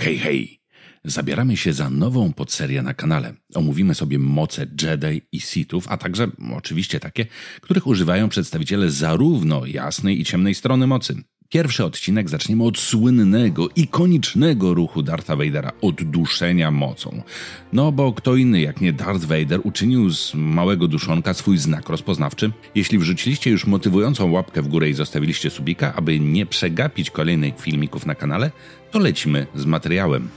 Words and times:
Hej, 0.00 0.18
hej! 0.18 0.60
Zabieramy 1.04 1.56
się 1.56 1.72
za 1.72 1.90
nową 1.90 2.32
podserię 2.32 2.82
na 2.82 2.94
kanale. 2.94 3.34
Omówimy 3.54 3.94
sobie 3.94 4.18
moce 4.18 4.66
Jedi 4.82 5.22
i 5.32 5.40
Sithów, 5.40 5.88
a 5.88 5.96
także 5.96 6.30
oczywiście 6.56 7.00
takie, 7.00 7.26
których 7.60 7.86
używają 7.86 8.28
przedstawiciele 8.28 8.90
zarówno 8.90 9.66
jasnej 9.66 10.20
i 10.20 10.24
ciemnej 10.24 10.54
strony 10.54 10.86
mocy. 10.86 11.22
Pierwszy 11.52 11.84
odcinek 11.84 12.28
zaczniemy 12.28 12.64
od 12.64 12.78
słynnego, 12.78 13.68
ikonicznego 13.76 14.74
ruchu 14.74 15.02
Dartha 15.02 15.36
Vadera 15.36 15.72
od 15.80 16.02
duszenia 16.02 16.70
mocą. 16.70 17.22
No 17.72 17.92
bo 17.92 18.12
kto 18.12 18.36
inny 18.36 18.60
jak 18.60 18.80
nie 18.80 18.92
Darth 18.92 19.24
Vader 19.24 19.60
uczynił 19.64 20.10
z 20.10 20.34
małego 20.34 20.88
duszonka 20.88 21.34
swój 21.34 21.58
znak 21.58 21.88
rozpoznawczy? 21.88 22.52
Jeśli 22.74 22.98
wrzuciliście 22.98 23.50
już 23.50 23.66
motywującą 23.66 24.30
łapkę 24.30 24.62
w 24.62 24.68
górę 24.68 24.88
i 24.88 24.94
zostawiliście 24.94 25.50
subika, 25.50 25.94
aby 25.94 26.20
nie 26.20 26.46
przegapić 26.46 27.10
kolejnych 27.10 27.60
filmików 27.60 28.06
na 28.06 28.14
kanale, 28.14 28.50
to 28.90 28.98
lecimy 28.98 29.46
z 29.54 29.64
materiałem. 29.66 30.28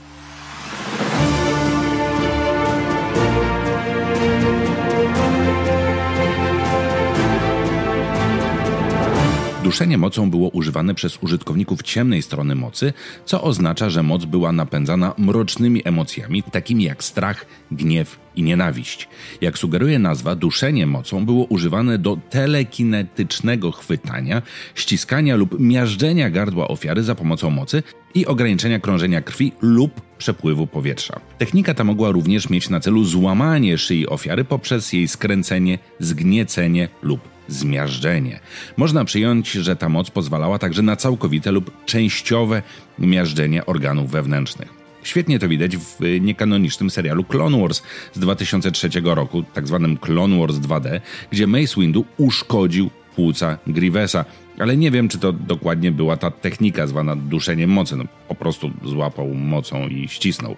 Duszenie 9.74 9.98
mocą 9.98 10.30
było 10.30 10.48
używane 10.48 10.94
przez 10.94 11.18
użytkowników 11.22 11.82
ciemnej 11.82 12.22
strony 12.22 12.54
mocy, 12.54 12.92
co 13.24 13.42
oznacza, 13.42 13.90
że 13.90 14.02
moc 14.02 14.24
była 14.24 14.52
napędzana 14.52 15.14
mrocznymi 15.18 15.82
emocjami, 15.84 16.42
takimi 16.42 16.84
jak 16.84 17.04
strach, 17.04 17.46
gniew 17.70 18.18
i 18.36 18.42
nienawiść. 18.42 19.08
Jak 19.40 19.58
sugeruje 19.58 19.98
nazwa, 19.98 20.34
duszenie 20.34 20.86
mocą 20.86 21.26
było 21.26 21.44
używane 21.44 21.98
do 21.98 22.18
telekinetycznego 22.30 23.72
chwytania, 23.72 24.42
ściskania 24.74 25.36
lub 25.36 25.60
miażdżenia 25.60 26.30
gardła 26.30 26.68
ofiary 26.68 27.02
za 27.02 27.14
pomocą 27.14 27.50
mocy 27.50 27.82
i 28.14 28.26
ograniczenia 28.26 28.80
krążenia 28.80 29.22
krwi 29.22 29.52
lub 29.62 30.00
przepływu 30.18 30.66
powietrza. 30.66 31.20
Technika 31.38 31.74
ta 31.74 31.84
mogła 31.84 32.10
również 32.10 32.50
mieć 32.50 32.68
na 32.70 32.80
celu 32.80 33.04
złamanie 33.04 33.78
szyi 33.78 34.08
ofiary 34.08 34.44
poprzez 34.44 34.92
jej 34.92 35.08
skręcenie, 35.08 35.78
zgniecenie 35.98 36.88
lub 37.02 37.33
zmiażdżenie. 37.48 38.40
Można 38.76 39.04
przyjąć, 39.04 39.52
że 39.52 39.76
ta 39.76 39.88
moc 39.88 40.10
pozwalała 40.10 40.58
także 40.58 40.82
na 40.82 40.96
całkowite 40.96 41.52
lub 41.52 41.84
częściowe 41.84 42.62
miażdżenie 42.98 43.66
organów 43.66 44.10
wewnętrznych. 44.10 44.84
Świetnie 45.02 45.38
to 45.38 45.48
widać 45.48 45.76
w 45.76 45.98
niekanonicznym 46.20 46.90
serialu 46.90 47.24
Clone 47.24 47.60
Wars 47.60 47.82
z 48.12 48.18
2003 48.18 48.88
roku, 49.04 49.42
tak 49.42 49.66
zwanym 49.66 49.96
Clone 49.96 50.38
Wars 50.38 50.54
2D, 50.54 51.00
gdzie 51.30 51.46
Mace 51.46 51.80
Windu 51.80 52.04
uszkodził 52.16 52.90
płuca 53.16 53.58
Grievesa. 53.66 54.24
Ale 54.58 54.76
nie 54.76 54.90
wiem, 54.90 55.08
czy 55.08 55.18
to 55.18 55.32
dokładnie 55.32 55.92
była 55.92 56.16
ta 56.16 56.30
technika 56.30 56.86
zwana 56.86 57.16
duszeniem 57.16 57.70
mocy. 57.70 57.96
No, 57.96 58.04
po 58.28 58.34
prostu 58.34 58.70
złapał 58.84 59.34
mocą 59.34 59.88
i 59.88 60.08
ścisnął. 60.08 60.56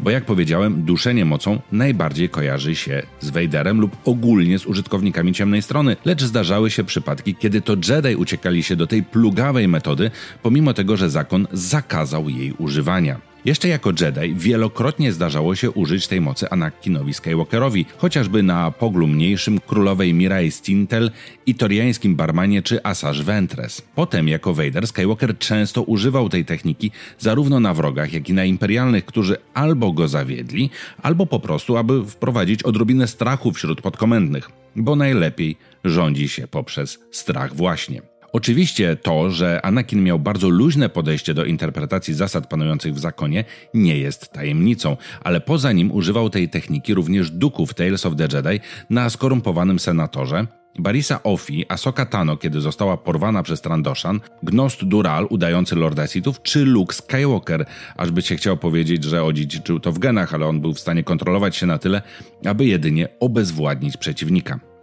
Bo 0.00 0.10
jak 0.10 0.24
powiedziałem, 0.24 0.82
duszenie 0.82 1.24
mocą 1.24 1.60
najbardziej 1.72 2.28
kojarzy 2.28 2.76
się 2.76 3.02
z 3.20 3.30
Vaderem 3.30 3.80
lub 3.80 3.96
ogólnie 4.04 4.58
z 4.58 4.66
użytkownikami 4.66 5.32
ciemnej 5.32 5.62
strony, 5.62 5.96
lecz 6.04 6.22
zdarzały 6.22 6.70
się 6.70 6.84
przypadki, 6.84 7.34
kiedy 7.34 7.60
to 7.60 7.76
Jedi 7.88 8.16
uciekali 8.16 8.62
się 8.62 8.76
do 8.76 8.86
tej 8.86 9.02
plugawej 9.02 9.68
metody, 9.68 10.10
pomimo 10.42 10.74
tego, 10.74 10.96
że 10.96 11.10
zakon 11.10 11.46
zakazał 11.52 12.28
jej 12.28 12.52
używania. 12.52 13.35
Jeszcze 13.46 13.68
jako 13.68 13.92
Jedi 14.00 14.34
wielokrotnie 14.34 15.12
zdarzało 15.12 15.54
się 15.54 15.70
użyć 15.70 16.06
tej 16.06 16.20
mocy 16.20 16.50
Anakinowi 16.50 17.14
Skywalkerowi, 17.14 17.86
chociażby 17.96 18.42
na 18.42 18.70
poglu 18.70 19.06
mniejszym 19.06 19.60
królowej 19.60 20.14
Mirai 20.14 20.50
Stintel, 20.50 21.10
itoriańskim 21.46 22.16
barmanie 22.16 22.62
czy 22.62 22.82
Asajj 22.82 23.22
Ventress. 23.22 23.82
Potem 23.94 24.28
jako 24.28 24.54
Vader 24.54 24.86
Skywalker 24.86 25.38
często 25.38 25.82
używał 25.82 26.28
tej 26.28 26.44
techniki 26.44 26.90
zarówno 27.18 27.60
na 27.60 27.74
wrogach, 27.74 28.12
jak 28.12 28.28
i 28.28 28.32
na 28.32 28.44
imperialnych, 28.44 29.04
którzy 29.04 29.36
albo 29.54 29.92
go 29.92 30.08
zawiedli, 30.08 30.70
albo 31.02 31.26
po 31.26 31.40
prostu, 31.40 31.76
aby 31.76 32.04
wprowadzić 32.04 32.62
odrobinę 32.62 33.06
strachu 33.06 33.52
wśród 33.52 33.80
podkomendnych, 33.80 34.50
bo 34.76 34.96
najlepiej 34.96 35.56
rządzi 35.84 36.28
się 36.28 36.46
poprzez 36.46 36.98
strach 37.10 37.54
właśnie. 37.54 38.15
Oczywiście 38.32 38.96
to, 38.96 39.30
że 39.30 39.60
Anakin 39.62 40.02
miał 40.02 40.18
bardzo 40.18 40.48
luźne 40.48 40.88
podejście 40.88 41.34
do 41.34 41.44
interpretacji 41.44 42.14
zasad 42.14 42.46
panujących 42.46 42.94
w 42.94 42.98
zakonie, 42.98 43.44
nie 43.74 43.98
jest 43.98 44.32
tajemnicą, 44.32 44.96
ale 45.24 45.40
poza 45.40 45.72
nim 45.72 45.92
używał 45.92 46.30
tej 46.30 46.48
techniki 46.48 46.94
również 46.94 47.30
duków 47.30 47.74
Tales 47.74 48.06
of 48.06 48.16
the 48.16 48.28
Jedi 48.32 48.60
na 48.90 49.10
skorumpowanym 49.10 49.78
senatorze, 49.78 50.46
Barisa 50.78 51.22
Ofi, 51.22 51.64
Asoka 51.68 52.06
Tano, 52.06 52.36
kiedy 52.36 52.60
została 52.60 52.96
porwana 52.96 53.42
przez 53.42 53.60
Trandoshan, 53.60 54.20
Gnost 54.42 54.84
Dural, 54.84 55.26
udający 55.30 55.76
Lorda 55.76 56.06
Sithów, 56.06 56.42
czy 56.42 56.64
Luke 56.64 56.94
Skywalker, 56.94 57.66
aż 57.96 58.10
by 58.10 58.22
się 58.22 58.36
chciał 58.36 58.56
powiedzieć, 58.56 59.04
że 59.04 59.24
odziedziczył 59.24 59.80
to 59.80 59.92
w 59.92 59.98
genach, 59.98 60.34
ale 60.34 60.46
on 60.46 60.60
był 60.60 60.74
w 60.74 60.80
stanie 60.80 61.04
kontrolować 61.04 61.56
się 61.56 61.66
na 61.66 61.78
tyle, 61.78 62.02
aby 62.44 62.64
jedynie 62.64 63.08
obezwładnić 63.20 63.96
przeciwnika. 63.96 64.75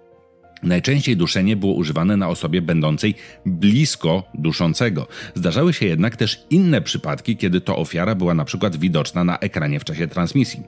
Najczęściej 0.64 1.18
duszenie 1.18 1.56
było 1.56 1.74
używane 1.74 2.18
na 2.18 2.30
osobie 2.30 2.62
będącej 2.62 3.16
blisko 3.46 4.24
duszącego. 4.34 5.08
Zdarzały 5.36 5.74
się 5.74 5.86
jednak 5.86 6.16
też 6.16 6.46
inne 6.50 6.82
przypadki, 6.82 7.38
kiedy 7.38 7.62
to 7.62 7.78
ofiara 7.78 8.16
była 8.16 8.34
na 8.34 8.46
przykład 8.46 8.78
widoczna 8.78 9.24
na 9.24 9.40
ekranie 9.40 9.80
w 9.80 9.84
czasie 9.84 10.08
transmisji. 10.08 10.64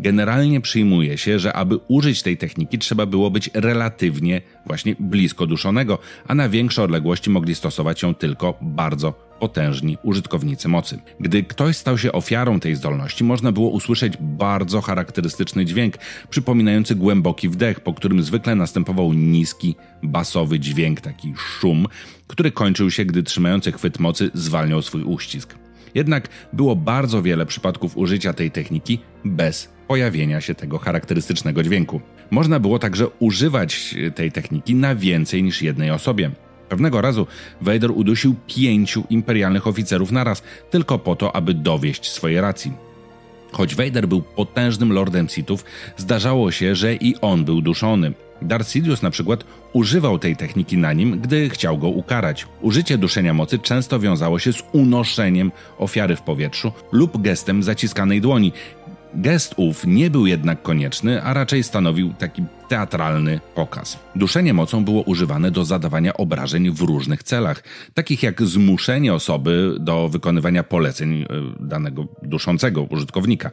Generalnie 0.00 0.60
przyjmuje 0.60 1.18
się, 1.18 1.38
że 1.38 1.52
aby 1.52 1.78
użyć 1.88 2.22
tej 2.22 2.36
techniki 2.36 2.78
trzeba 2.78 3.06
było 3.06 3.30
być 3.30 3.50
relatywnie 3.54 4.42
właśnie 4.66 4.96
blisko 4.98 5.46
duszonego, 5.46 5.98
a 6.26 6.34
na 6.34 6.48
większe 6.48 6.82
odległości 6.82 7.30
mogli 7.30 7.54
stosować 7.54 8.02
ją 8.02 8.14
tylko 8.14 8.58
bardzo 8.60 9.29
potężni 9.40 9.98
użytkownicy 10.02 10.68
mocy. 10.68 10.98
Gdy 11.20 11.42
ktoś 11.42 11.76
stał 11.76 11.98
się 11.98 12.12
ofiarą 12.12 12.60
tej 12.60 12.76
zdolności, 12.76 13.24
można 13.24 13.52
było 13.52 13.70
usłyszeć 13.70 14.14
bardzo 14.20 14.80
charakterystyczny 14.80 15.64
dźwięk, 15.64 15.94
przypominający 16.30 16.94
głęboki 16.94 17.48
wdech, 17.48 17.80
po 17.80 17.94
którym 17.94 18.22
zwykle 18.22 18.54
następował 18.54 19.12
niski, 19.12 19.74
basowy 20.02 20.60
dźwięk, 20.60 21.00
taki 21.00 21.34
szum, 21.36 21.86
który 22.26 22.50
kończył 22.52 22.90
się, 22.90 23.04
gdy 23.04 23.22
trzymający 23.22 23.72
chwyt 23.72 23.98
mocy 23.98 24.30
zwalniał 24.34 24.82
swój 24.82 25.02
uścisk. 25.02 25.54
Jednak 25.94 26.28
było 26.52 26.76
bardzo 26.76 27.22
wiele 27.22 27.46
przypadków 27.46 27.96
użycia 27.96 28.32
tej 28.32 28.50
techniki 28.50 28.98
bez 29.24 29.68
pojawienia 29.88 30.40
się 30.40 30.54
tego 30.54 30.78
charakterystycznego 30.78 31.62
dźwięku. 31.62 32.00
Można 32.30 32.60
było 32.60 32.78
także 32.78 33.08
używać 33.08 33.94
tej 34.14 34.32
techniki 34.32 34.74
na 34.74 34.94
więcej 34.94 35.42
niż 35.42 35.62
jednej 35.62 35.90
osobie. 35.90 36.30
Pewnego 36.70 37.00
razu 37.00 37.26
Vader 37.60 37.90
udusił 37.90 38.34
pięciu 38.46 39.04
imperialnych 39.10 39.66
oficerów 39.66 40.12
naraz, 40.12 40.42
tylko 40.70 40.98
po 40.98 41.16
to, 41.16 41.36
aby 41.36 41.54
dowieść 41.54 42.10
swoje 42.10 42.40
racji. 42.40 42.72
Choć 43.52 43.74
Vader 43.74 44.08
był 44.08 44.22
potężnym 44.22 44.92
lordem 44.92 45.28
Sithów, 45.28 45.64
zdarzało 45.96 46.50
się, 46.50 46.74
że 46.74 46.94
i 46.94 47.14
on 47.20 47.44
był 47.44 47.62
duszony. 47.62 48.12
Darth 48.42 48.70
Sidious 48.70 49.02
na 49.02 49.10
przykład 49.10 49.44
używał 49.72 50.18
tej 50.18 50.36
techniki 50.36 50.78
na 50.78 50.92
nim, 50.92 51.20
gdy 51.20 51.50
chciał 51.50 51.78
go 51.78 51.88
ukarać. 51.88 52.46
Użycie 52.60 52.98
duszenia 52.98 53.34
mocy 53.34 53.58
często 53.58 54.00
wiązało 54.00 54.38
się 54.38 54.52
z 54.52 54.62
unoszeniem 54.72 55.52
ofiary 55.78 56.16
w 56.16 56.22
powietrzu 56.22 56.72
lub 56.92 57.22
gestem 57.22 57.62
zaciskanej 57.62 58.20
dłoni, 58.20 58.52
Gest 59.14 59.54
ów 59.56 59.86
nie 59.86 60.10
był 60.10 60.26
jednak 60.26 60.62
konieczny, 60.62 61.22
a 61.22 61.34
raczej 61.34 61.62
stanowił 61.62 62.12
taki 62.18 62.42
teatralny 62.68 63.40
pokaz. 63.54 63.98
Duszenie 64.16 64.54
mocą 64.54 64.84
było 64.84 65.02
używane 65.02 65.50
do 65.50 65.64
zadawania 65.64 66.14
obrażeń 66.14 66.70
w 66.70 66.80
różnych 66.80 67.22
celach, 67.22 67.62
takich 67.94 68.22
jak 68.22 68.42
zmuszenie 68.42 69.14
osoby 69.14 69.76
do 69.80 70.08
wykonywania 70.08 70.62
poleceń 70.62 71.22
e, 71.22 71.26
danego 71.60 72.06
duszącego 72.22 72.82
użytkownika. 72.82 73.50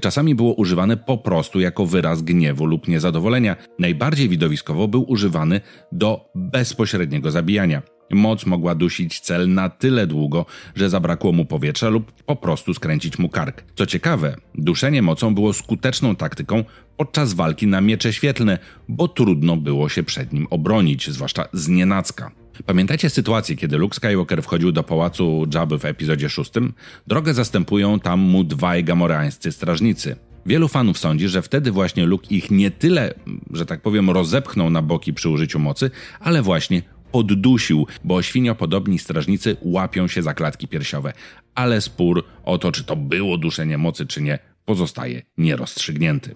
Czasami 0.00 0.34
było 0.34 0.54
używane 0.54 0.96
po 0.96 1.18
prostu 1.18 1.60
jako 1.60 1.86
wyraz 1.86 2.22
gniewu 2.22 2.66
lub 2.66 2.88
niezadowolenia. 2.88 3.56
Najbardziej 3.78 4.28
widowiskowo 4.28 4.88
był 4.88 5.10
używany 5.10 5.60
do 5.92 6.30
bezpośredniego 6.34 7.30
zabijania. 7.30 7.82
Moc 8.10 8.46
mogła 8.46 8.74
dusić 8.74 9.20
cel 9.20 9.54
na 9.54 9.68
tyle 9.68 10.06
długo, 10.06 10.46
że 10.74 10.90
zabrakło 10.90 11.32
mu 11.32 11.44
powietrza 11.44 11.88
lub 11.88 12.12
po 12.12 12.36
prostu 12.36 12.74
skręcić 12.74 13.18
mu 13.18 13.28
kark. 13.28 13.64
Co 13.74 13.86
ciekawe, 13.86 14.36
duszenie 14.54 15.02
mocą 15.02 15.34
było 15.34 15.52
skuteczną 15.52 16.16
taktyką 16.16 16.64
podczas 16.96 17.34
walki 17.34 17.66
na 17.66 17.80
miecze 17.80 18.12
świetlne, 18.12 18.58
bo 18.88 19.08
trudno 19.08 19.56
było 19.56 19.88
się 19.88 20.02
przed 20.02 20.32
nim 20.32 20.46
obronić, 20.50 21.10
zwłaszcza 21.10 21.48
z 21.52 21.68
nienacka. 21.68 22.30
Pamiętacie 22.66 23.10
sytuację, 23.10 23.56
kiedy 23.56 23.78
Luke 23.78 23.94
Skywalker 23.94 24.42
wchodził 24.42 24.72
do 24.72 24.82
pałacu 24.82 25.46
Jabby 25.54 25.78
w 25.78 25.84
epizodzie 25.84 26.28
szóstym? 26.28 26.72
Drogę 27.06 27.34
zastępują 27.34 28.00
tam 28.00 28.20
mu 28.20 28.44
dwaj 28.44 28.84
gamorańscy 28.84 29.52
strażnicy. 29.52 30.16
Wielu 30.46 30.68
fanów 30.68 30.98
sądzi, 30.98 31.28
że 31.28 31.42
wtedy 31.42 31.70
właśnie 31.72 32.06
Luke 32.06 32.26
ich 32.30 32.50
nie 32.50 32.70
tyle, 32.70 33.14
że 33.52 33.66
tak 33.66 33.82
powiem, 33.82 34.10
rozepchnął 34.10 34.70
na 34.70 34.82
boki 34.82 35.14
przy 35.14 35.28
użyciu 35.28 35.58
mocy, 35.58 35.90
ale 36.20 36.42
właśnie 36.42 36.82
poddusił, 37.12 37.86
bo 38.04 38.22
świniopodobni 38.22 38.98
strażnicy 38.98 39.56
łapią 39.62 40.08
się 40.08 40.22
za 40.22 40.34
klatki 40.34 40.68
piersiowe. 40.68 41.12
Ale 41.54 41.80
spór 41.80 42.24
o 42.44 42.58
to, 42.58 42.72
czy 42.72 42.84
to 42.84 42.96
było 42.96 43.38
duszenie 43.38 43.78
mocy, 43.78 44.06
czy 44.06 44.22
nie, 44.22 44.38
pozostaje 44.64 45.22
nierozstrzygnięty. 45.38 46.34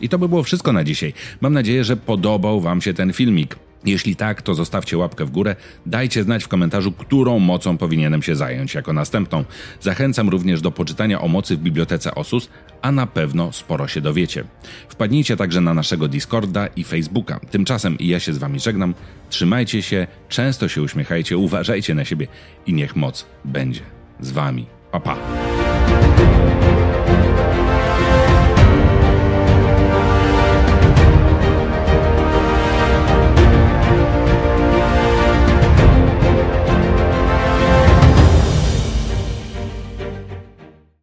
I 0.00 0.08
to 0.08 0.18
by 0.18 0.28
było 0.28 0.42
wszystko 0.42 0.72
na 0.72 0.84
dzisiaj. 0.84 1.12
Mam 1.40 1.52
nadzieję, 1.52 1.84
że 1.84 1.96
podobał 1.96 2.60
Wam 2.60 2.80
się 2.80 2.94
ten 2.94 3.12
filmik. 3.12 3.56
Jeśli 3.84 4.16
tak, 4.16 4.42
to 4.42 4.54
zostawcie 4.54 4.98
łapkę 4.98 5.24
w 5.24 5.30
górę, 5.30 5.56
dajcie 5.86 6.22
znać 6.22 6.44
w 6.44 6.48
komentarzu, 6.48 6.92
którą 6.92 7.38
mocą 7.38 7.78
powinienem 7.78 8.22
się 8.22 8.36
zająć 8.36 8.74
jako 8.74 8.92
następną. 8.92 9.44
Zachęcam 9.80 10.28
również 10.28 10.60
do 10.60 10.70
poczytania 10.70 11.20
o 11.20 11.28
mocy 11.28 11.56
w 11.56 11.60
bibliotece 11.60 12.14
Osus, 12.14 12.48
a 12.82 12.92
na 12.92 13.06
pewno 13.06 13.52
sporo 13.52 13.88
się 13.88 14.00
dowiecie. 14.00 14.44
Wpadnijcie 14.88 15.36
także 15.36 15.60
na 15.60 15.74
naszego 15.74 16.08
Discorda 16.08 16.66
i 16.66 16.84
Facebooka. 16.84 17.40
Tymczasem 17.50 17.96
ja 18.00 18.20
się 18.20 18.32
z 18.32 18.38
wami 18.38 18.60
żegnam. 18.60 18.94
Trzymajcie 19.30 19.82
się, 19.82 20.06
często 20.28 20.68
się 20.68 20.82
uśmiechajcie, 20.82 21.36
uważajcie 21.38 21.94
na 21.94 22.04
siebie 22.04 22.26
i 22.66 22.74
niech 22.74 22.96
moc 22.96 23.26
będzie 23.44 23.80
z 24.20 24.30
wami. 24.30 24.66
Pa 24.92 25.00
pa! 25.00 25.16